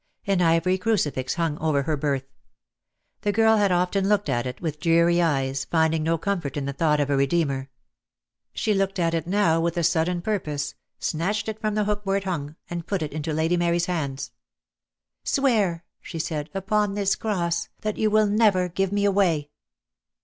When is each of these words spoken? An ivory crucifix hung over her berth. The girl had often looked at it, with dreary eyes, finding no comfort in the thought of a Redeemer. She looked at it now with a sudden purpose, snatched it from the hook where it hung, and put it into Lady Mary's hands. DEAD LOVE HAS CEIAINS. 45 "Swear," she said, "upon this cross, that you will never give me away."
An 0.25 0.41
ivory 0.41 0.79
crucifix 0.79 1.35
hung 1.35 1.59
over 1.59 1.83
her 1.83 1.95
berth. 1.95 2.25
The 3.21 3.31
girl 3.31 3.57
had 3.57 3.71
often 3.71 4.09
looked 4.09 4.29
at 4.29 4.47
it, 4.47 4.59
with 4.59 4.79
dreary 4.79 5.21
eyes, 5.21 5.63
finding 5.65 6.01
no 6.01 6.17
comfort 6.17 6.57
in 6.57 6.65
the 6.65 6.73
thought 6.73 6.99
of 6.99 7.11
a 7.11 7.15
Redeemer. 7.15 7.69
She 8.51 8.73
looked 8.73 8.97
at 8.97 9.13
it 9.13 9.27
now 9.27 9.61
with 9.61 9.77
a 9.77 9.83
sudden 9.83 10.23
purpose, 10.23 10.73
snatched 10.97 11.47
it 11.47 11.61
from 11.61 11.75
the 11.75 11.83
hook 11.83 12.01
where 12.03 12.17
it 12.17 12.23
hung, 12.23 12.55
and 12.67 12.87
put 12.87 13.03
it 13.03 13.13
into 13.13 13.31
Lady 13.31 13.57
Mary's 13.57 13.85
hands. 13.85 14.31
DEAD 14.31 14.31
LOVE 14.31 14.39
HAS 14.41 15.33
CEIAINS. 15.33 15.35
45 15.35 15.35
"Swear," 15.69 15.85
she 16.01 16.17
said, 16.17 16.49
"upon 16.55 16.95
this 16.95 17.15
cross, 17.15 17.69
that 17.81 17.97
you 17.97 18.09
will 18.09 18.25
never 18.25 18.69
give 18.69 18.91
me 18.91 19.05
away." 19.05 19.51